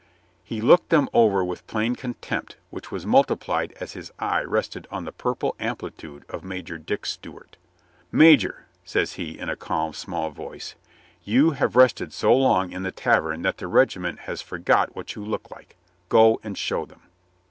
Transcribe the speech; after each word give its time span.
He 0.43 0.61
looked 0.61 0.89
them 0.89 1.09
over 1.13 1.45
with 1.45 1.67
plain 1.67 1.95
contempt 1.95 2.55
which 2.71 2.89
was 2.91 3.05
multiplied 3.05 3.71
as 3.79 3.93
his 3.93 4.11
eye 4.17 4.41
rested 4.41 4.87
on 4.89 5.05
the 5.05 5.11
purple 5.11 5.55
amplitude 5.59 6.25
of 6.27 6.43
Major 6.43 6.79
Dick 6.79 7.05
Stew 7.05 7.35
art 7.37 7.55
"Major," 8.11 8.65
says 8.83 9.13
he 9.13 9.37
in 9.37 9.47
a 9.47 9.55
calm 9.55 9.93
small 9.93 10.31
voice, 10.31 10.73
"you 11.23 11.51
have 11.51 11.75
rested 11.75 12.13
so 12.13 12.33
long 12.35 12.71
in 12.71 12.81
the 12.81 12.91
tavern 12.91 13.43
that 13.43 13.57
the 13.57 13.67
regiment 13.67 14.21
has 14.21 14.41
forgot 14.41 14.95
what 14.95 15.13
you 15.13 15.23
look 15.23 15.51
like. 15.51 15.75
Go 16.09 16.39
and 16.43 16.57
show 16.57 16.83
them." 16.83 17.01